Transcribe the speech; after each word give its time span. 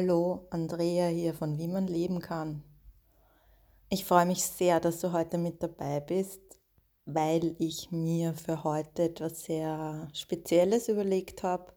Hallo, 0.00 0.46
Andrea 0.50 1.08
hier 1.08 1.34
von 1.34 1.58
Wie 1.58 1.66
man 1.66 1.88
leben 1.88 2.20
kann. 2.20 2.62
Ich 3.88 4.04
freue 4.04 4.26
mich 4.26 4.44
sehr, 4.44 4.78
dass 4.78 5.00
du 5.00 5.12
heute 5.12 5.38
mit 5.38 5.60
dabei 5.60 5.98
bist, 5.98 6.40
weil 7.04 7.56
ich 7.58 7.90
mir 7.90 8.32
für 8.34 8.62
heute 8.62 9.06
etwas 9.06 9.42
sehr 9.42 10.06
Spezielles 10.12 10.86
überlegt 10.86 11.42
habe. 11.42 11.72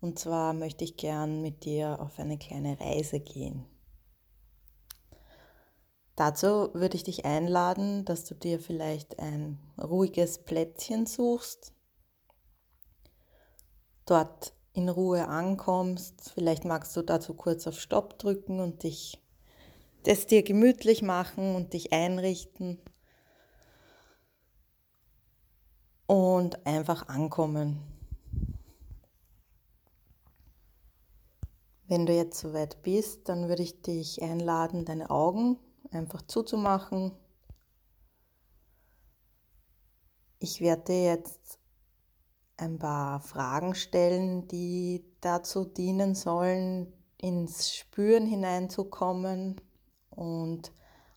Und 0.00 0.16
zwar 0.16 0.52
möchte 0.52 0.84
ich 0.84 0.96
gern 0.96 1.42
mit 1.42 1.64
dir 1.64 2.00
auf 2.00 2.20
eine 2.20 2.38
kleine 2.38 2.78
Reise 2.78 3.18
gehen. 3.18 3.66
Dazu 6.14 6.72
würde 6.72 6.94
ich 6.94 7.02
dich 7.02 7.24
einladen, 7.24 8.04
dass 8.04 8.26
du 8.26 8.36
dir 8.36 8.60
vielleicht 8.60 9.18
ein 9.18 9.58
ruhiges 9.76 10.38
Plätzchen 10.38 11.06
suchst, 11.06 11.72
dort 14.04 14.55
in 14.76 14.88
Ruhe 14.90 15.26
ankommst. 15.28 16.32
Vielleicht 16.34 16.64
magst 16.64 16.94
du 16.96 17.02
dazu 17.02 17.34
kurz 17.34 17.66
auf 17.66 17.80
Stopp 17.80 18.18
drücken 18.18 18.60
und 18.60 18.82
dich 18.82 19.22
das 20.02 20.26
dir 20.26 20.42
gemütlich 20.42 21.02
machen 21.02 21.56
und 21.56 21.72
dich 21.72 21.92
einrichten 21.92 22.78
und 26.06 26.64
einfach 26.66 27.08
ankommen. 27.08 27.82
Wenn 31.88 32.04
du 32.04 32.12
jetzt 32.12 32.38
soweit 32.38 32.82
bist, 32.82 33.28
dann 33.28 33.48
würde 33.48 33.62
ich 33.62 33.80
dich 33.80 34.22
einladen, 34.22 34.84
deine 34.84 35.10
Augen 35.10 35.58
einfach 35.90 36.22
zuzumachen. 36.22 37.12
Ich 40.38 40.60
werde 40.60 40.92
jetzt 40.92 41.45
ein 42.56 42.78
paar 42.78 43.20
Fragen 43.20 43.74
stellen, 43.74 44.48
die 44.48 45.04
dazu 45.20 45.64
dienen 45.64 46.14
sollen, 46.14 46.92
ins 47.18 47.74
Spüren 47.74 48.26
hineinzukommen 48.26 49.60
und 50.10 50.72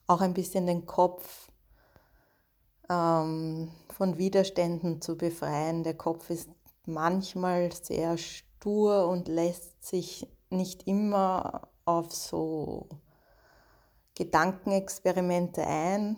auch 0.07 0.21
ein 0.21 0.33
bisschen 0.33 0.65
den 0.65 0.85
Kopf 0.85 1.49
ähm, 2.89 3.71
von 3.89 4.17
Widerständen 4.17 5.01
zu 5.01 5.17
befreien. 5.17 5.83
Der 5.83 5.95
Kopf 5.95 6.29
ist 6.29 6.49
manchmal 6.85 7.71
sehr 7.71 8.17
stur 8.17 9.07
und 9.07 9.27
lässt 9.27 9.85
sich 9.85 10.27
nicht 10.49 10.87
immer 10.87 11.67
auf 11.85 12.13
so 12.13 12.87
Gedankenexperimente 14.15 15.65
ein, 15.65 16.17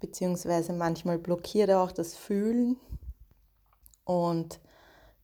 beziehungsweise 0.00 0.72
manchmal 0.72 1.18
blockiert 1.18 1.70
er 1.70 1.80
auch 1.80 1.92
das 1.92 2.14
Fühlen. 2.14 2.76
Und 4.10 4.58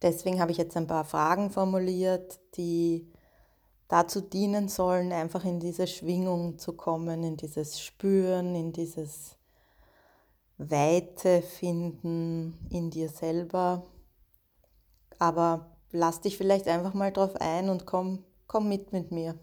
deswegen 0.01 0.41
habe 0.41 0.53
ich 0.53 0.59
jetzt 0.59 0.77
ein 0.77 0.87
paar 0.87 1.05
Fragen 1.05 1.51
formuliert, 1.51 2.39
die 2.57 3.13
dazu 3.89 4.21
dienen 4.21 4.69
sollen, 4.69 5.13
einfach 5.13 5.45
in 5.45 5.59
diese 5.59 5.89
Schwingung 5.89 6.61
zu 6.61 6.75
kommen, 6.75 7.25
in 7.25 7.37
dieses 7.37 7.81
Spüren, 7.81 8.55
in 8.55 8.73
dieses 8.73 9.35
Weite 10.57 11.43
finden 11.43 12.65
in 12.71 12.91
dir 12.91 13.09
selber. 13.09 13.85
Aber 15.19 15.77
lass 15.91 16.21
dich 16.21 16.37
vielleicht 16.37 16.69
einfach 16.69 16.95
mal 16.95 17.11
drauf 17.13 17.35
ein 17.41 17.71
und 17.71 17.87
komm, 17.87 18.23
komm 18.47 18.69
mit 18.69 18.93
mit 18.93 19.11
mir. 19.11 19.37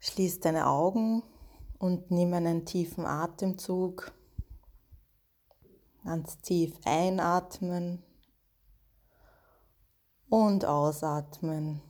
Schließ 0.00 0.40
deine 0.40 0.66
Augen 0.66 1.22
und 1.80 2.10
nimm 2.10 2.34
einen 2.34 2.66
tiefen 2.66 3.06
Atemzug. 3.06 4.12
Ganz 6.04 6.38
tief 6.42 6.78
einatmen 6.84 8.02
und 10.28 10.64
ausatmen. 10.64 11.80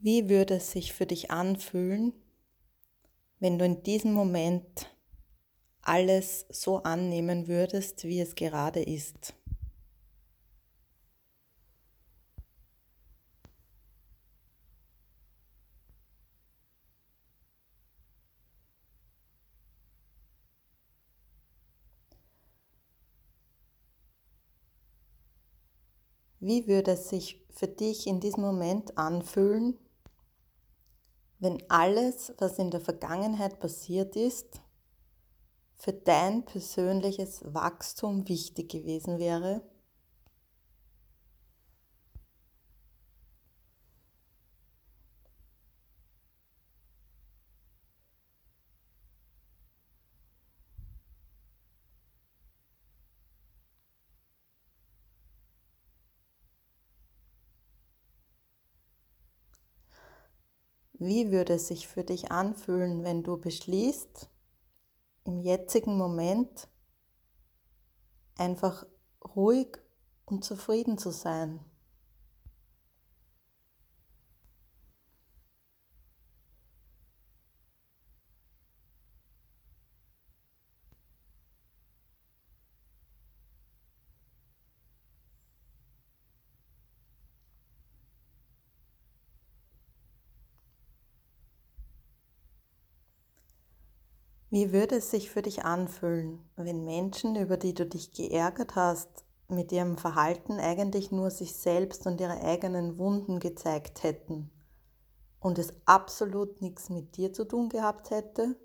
Wie 0.00 0.28
würde 0.28 0.56
es 0.56 0.72
sich 0.72 0.92
für 0.92 1.06
dich 1.06 1.30
anfühlen, 1.30 2.12
wenn 3.38 3.58
du 3.58 3.64
in 3.64 3.82
diesem 3.84 4.12
Moment 4.12 4.88
alles 5.88 6.44
so 6.50 6.82
annehmen 6.82 7.48
würdest, 7.48 8.04
wie 8.04 8.20
es 8.20 8.34
gerade 8.34 8.82
ist. 8.82 9.34
Wie 26.40 26.66
würde 26.66 26.92
es 26.92 27.08
sich 27.08 27.44
für 27.50 27.66
dich 27.66 28.06
in 28.06 28.20
diesem 28.20 28.42
Moment 28.42 28.96
anfühlen, 28.96 29.78
wenn 31.40 31.62
alles, 31.70 32.32
was 32.38 32.58
in 32.58 32.70
der 32.70 32.80
Vergangenheit 32.80 33.58
passiert 33.58 34.16
ist, 34.16 34.60
für 35.78 35.92
dein 35.94 36.44
persönliches 36.44 37.40
Wachstum 37.44 38.28
wichtig 38.28 38.68
gewesen 38.70 39.18
wäre? 39.18 39.62
Wie 60.98 61.30
würde 61.30 61.54
es 61.54 61.68
sich 61.68 61.88
für 61.88 62.04
dich 62.04 62.30
anfühlen, 62.30 63.02
wenn 63.02 63.22
du 63.22 63.38
beschließt, 63.38 64.28
im 65.28 65.42
jetzigen 65.42 65.98
Moment 65.98 66.68
einfach 68.38 68.86
ruhig 69.36 69.76
und 70.24 70.42
zufrieden 70.42 70.96
zu 70.96 71.10
sein. 71.10 71.60
Wie 94.58 94.72
würde 94.72 94.96
es 94.96 95.12
sich 95.12 95.30
für 95.30 95.40
dich 95.40 95.64
anfühlen, 95.64 96.40
wenn 96.56 96.84
Menschen, 96.84 97.36
über 97.36 97.56
die 97.56 97.74
du 97.74 97.86
dich 97.86 98.10
geärgert 98.10 98.74
hast, 98.74 99.24
mit 99.46 99.70
ihrem 99.70 99.96
Verhalten 99.96 100.58
eigentlich 100.58 101.12
nur 101.12 101.30
sich 101.30 101.54
selbst 101.54 102.08
und 102.08 102.20
ihre 102.20 102.40
eigenen 102.42 102.98
Wunden 102.98 103.38
gezeigt 103.38 104.02
hätten 104.02 104.50
und 105.38 105.60
es 105.60 105.72
absolut 105.84 106.60
nichts 106.60 106.90
mit 106.90 107.16
dir 107.16 107.32
zu 107.32 107.44
tun 107.44 107.68
gehabt 107.68 108.10
hätte? 108.10 108.56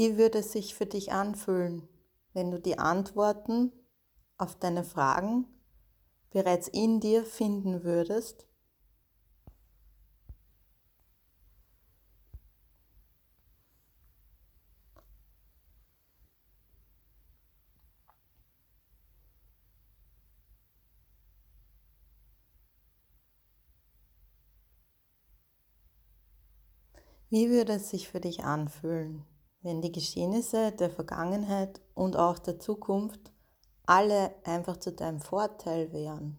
Wie 0.00 0.16
würde 0.16 0.38
es 0.38 0.52
sich 0.52 0.74
für 0.74 0.86
dich 0.86 1.12
anfühlen, 1.12 1.86
wenn 2.32 2.50
du 2.50 2.58
die 2.58 2.78
Antworten 2.78 3.70
auf 4.38 4.58
deine 4.58 4.82
Fragen 4.82 5.46
bereits 6.30 6.68
in 6.68 7.00
dir 7.00 7.22
finden 7.26 7.84
würdest? 7.84 8.46
Wie 27.30 27.48
würde 27.48 27.72
es 27.76 27.88
sich 27.88 28.08
für 28.10 28.20
dich 28.20 28.44
anfühlen, 28.44 29.24
wenn 29.62 29.82
die 29.82 29.92
Geschehnisse 29.92 30.72
der 30.72 30.90
Vergangenheit 30.90 31.80
und 31.94 32.16
auch 32.16 32.38
der 32.38 32.58
Zukunft 32.58 33.32
alle 33.86 34.34
einfach 34.44 34.76
zu 34.78 34.92
deinem 34.92 35.20
Vorteil 35.20 35.92
wären. 35.92 36.36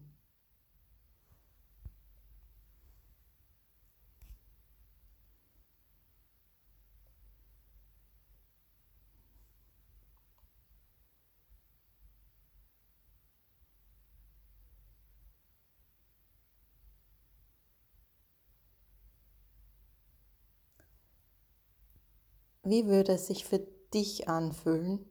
Wie 22.62 22.86
würde 22.86 23.12
es 23.12 23.26
sich 23.26 23.44
für 23.44 23.60
dich 23.92 24.28
anfühlen, 24.28 25.04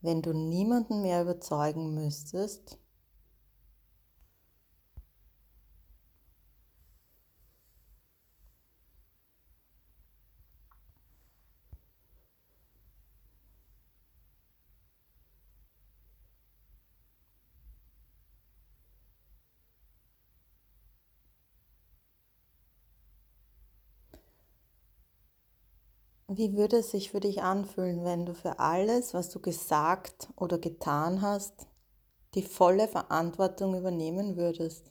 wenn 0.00 0.22
du 0.22 0.32
niemanden 0.32 1.02
mehr 1.02 1.22
überzeugen 1.22 1.94
müsstest, 1.94 2.78
Wie 26.30 26.56
würde 26.56 26.78
es 26.78 26.90
sich 26.92 27.10
für 27.10 27.20
dich 27.20 27.42
anfühlen, 27.42 28.04
wenn 28.04 28.24
du 28.24 28.32
für 28.32 28.60
alles, 28.60 29.12
was 29.14 29.30
du 29.30 29.40
gesagt 29.40 30.28
oder 30.36 30.56
getan 30.58 31.22
hast, 31.22 31.66
die 32.34 32.42
volle 32.42 32.88
Verantwortung 32.88 33.76
übernehmen 33.76 34.36
würdest? 34.36 34.90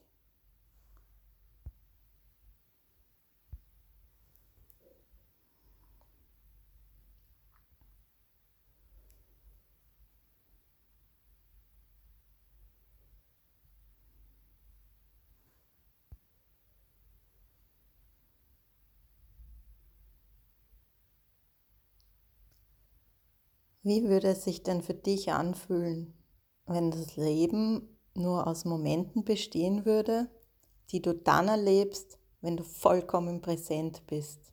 Wie 23.87 24.03
würde 24.03 24.27
es 24.27 24.43
sich 24.43 24.63
denn 24.63 24.81
für 24.81 24.93
dich 24.93 25.31
anfühlen, 25.31 26.13
wenn 26.65 26.91
das 26.91 27.15
Leben 27.15 27.97
nur 28.15 28.45
aus 28.45 28.65
Momenten 28.65 29.23
bestehen 29.23 29.85
würde, 29.85 30.29
die 30.89 31.01
du 31.01 31.15
dann 31.15 31.47
erlebst, 31.47 32.19
wenn 32.41 32.57
du 32.57 32.65
vollkommen 32.65 33.39
präsent 33.39 34.05
bist? 34.05 34.51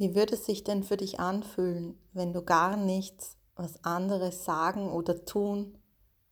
Wie 0.00 0.14
würde 0.14 0.32
es 0.32 0.46
sich 0.46 0.64
denn 0.64 0.82
für 0.82 0.96
dich 0.96 1.20
anfühlen, 1.20 1.98
wenn 2.14 2.32
du 2.32 2.40
gar 2.40 2.78
nichts, 2.78 3.36
was 3.54 3.84
andere 3.84 4.32
sagen 4.32 4.90
oder 4.90 5.26
tun, 5.26 5.76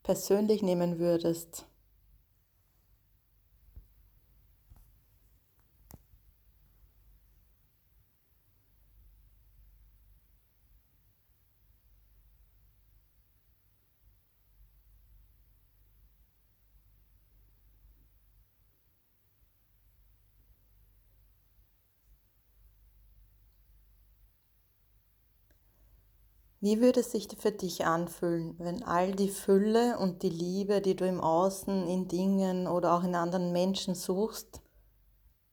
persönlich 0.03 0.63
nehmen 0.63 0.99
würdest? 0.99 1.68
Wie 26.61 26.81
würde 26.81 27.01
es 27.01 27.13
sich 27.13 27.29
für 27.39 27.53
dich 27.53 27.87
anfühlen, 27.87 28.57
wenn 28.59 28.83
all 28.83 29.13
die 29.13 29.29
Fülle 29.29 29.97
und 29.99 30.25
die 30.25 30.31
Liebe, 30.31 30.81
die 30.81 30.97
du 30.97 31.07
im 31.07 31.21
Außen, 31.21 31.87
in 31.87 32.09
Dingen 32.09 32.67
oder 32.67 32.95
auch 32.95 33.05
in 33.05 33.15
anderen 33.15 33.53
Menschen 33.53 33.95
suchst, 33.95 34.61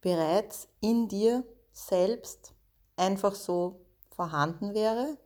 bereits 0.01 0.67
in 0.81 1.07
dir 1.07 1.43
selbst 1.71 2.55
einfach 2.95 3.35
so 3.35 3.85
vorhanden 4.09 4.73
wäre? 4.73 5.19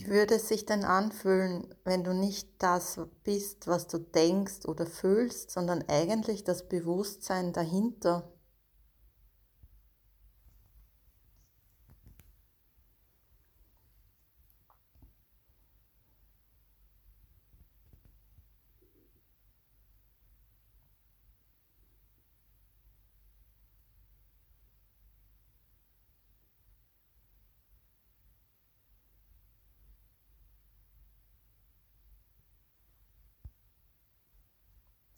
Wie 0.00 0.06
würde 0.06 0.36
es 0.36 0.48
sich 0.48 0.64
denn 0.64 0.82
anfühlen, 0.82 1.74
wenn 1.84 2.04
du 2.04 2.14
nicht 2.14 2.62
das 2.62 2.98
bist, 3.22 3.66
was 3.66 3.86
du 3.86 3.98
denkst 3.98 4.64
oder 4.64 4.86
fühlst, 4.86 5.50
sondern 5.50 5.84
eigentlich 5.88 6.42
das 6.42 6.70
Bewusstsein 6.70 7.52
dahinter? 7.52 8.32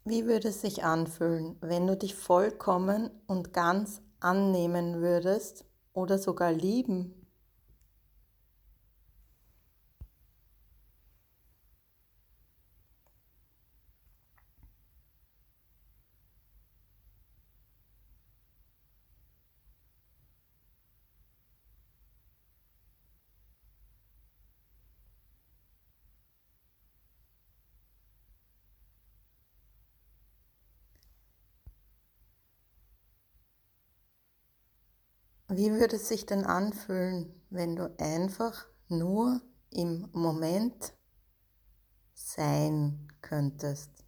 Wie 0.05 0.27
würde 0.27 0.49
es 0.51 0.61
sich 0.61 0.85
anfühlen, 0.85 1.57
wenn 1.61 1.89
du 1.89 1.97
dich 1.97 2.15
vollkommen 2.15 3.11
und 3.27 3.53
ganz 3.53 4.01
annehmen 4.21 5.01
würdest 5.01 5.65
oder 5.93 6.19
sogar 6.19 6.53
lieben? 6.53 7.22
Wie 35.55 35.71
würde 35.71 35.97
es 35.97 36.09
sich 36.09 36.25
denn 36.25 36.47
anfühlen, 36.47 37.31
wenn 37.51 37.77
du 37.77 37.95
einfach 37.99 38.69
nur 38.89 39.43
im 39.69 40.09
Moment 40.15 40.95
sein 42.15 43.07
könntest? 43.21 44.02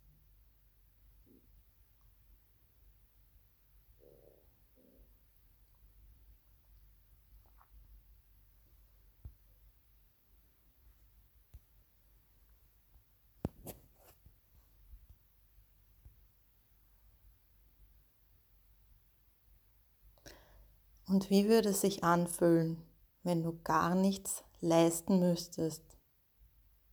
Und 21.07 21.29
wie 21.29 21.49
würde 21.49 21.71
es 21.71 21.83
sich 21.83 22.03
anfühlen, 22.03 22.83
wenn 23.23 23.43
du 23.43 23.59
gar 23.63 23.95
nichts 23.95 24.43
leisten 24.61 25.21
müsstest, 25.21 25.83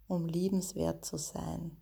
um 0.08 0.28
liebenswert 0.28 1.06
zu 1.06 1.18
sein? 1.18 1.78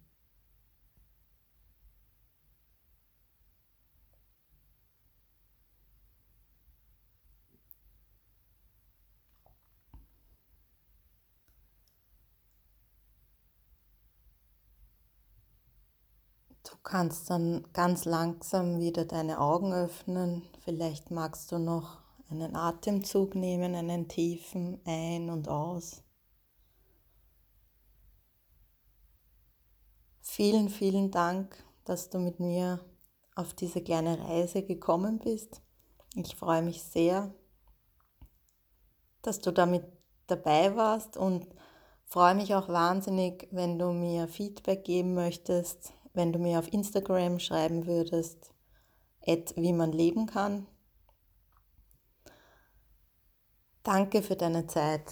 Du 16.64 16.76
kannst 16.84 17.30
dann 17.30 17.66
ganz 17.74 18.06
langsam 18.06 18.80
wieder 18.80 19.06
deine 19.06 19.40
Augen 19.40 19.74
öffnen. 19.74 20.44
Vielleicht 20.64 21.10
magst 21.10 21.52
du 21.52 21.58
noch 21.58 22.09
einen 22.30 22.56
Atemzug 22.56 23.36
nehmen, 23.36 23.76
einen 23.76 24.08
tiefen 24.08 24.80
Ein- 24.86 25.30
und 25.30 25.48
Aus. 25.48 26.04
Vielen, 30.22 30.70
vielen 30.70 31.12
Dank, 31.12 31.64
dass 31.86 32.10
du 32.10 32.20
mit 32.20 32.40
mir 32.40 32.80
auf 33.36 33.54
diese 33.54 33.82
kleine 33.82 34.20
Reise 34.20 34.64
gekommen 34.64 35.20
bist. 35.20 35.62
Ich 36.16 36.36
freue 36.36 36.62
mich 36.62 36.84
sehr, 36.84 37.34
dass 39.22 39.40
du 39.42 39.52
damit 39.52 39.84
dabei 40.28 40.76
warst 40.76 41.18
und 41.18 41.48
freue 42.06 42.36
mich 42.36 42.54
auch 42.54 42.70
wahnsinnig, 42.70 43.48
wenn 43.52 43.80
du 43.80 43.92
mir 43.92 44.28
Feedback 44.28 44.84
geben 44.84 45.14
möchtest, 45.14 45.94
wenn 46.14 46.32
du 46.32 46.40
mir 46.40 46.60
auf 46.60 46.72
Instagram 46.72 47.40
schreiben 47.40 47.88
würdest, 47.88 48.54
wie 49.26 49.74
man 49.74 49.92
leben 49.92 50.26
kann. 50.26 50.68
Danke 53.84 54.22
für 54.22 54.36
deine 54.36 54.68
Zeit. 54.68 55.04